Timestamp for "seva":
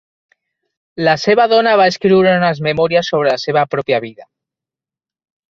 1.23-1.45, 3.45-3.67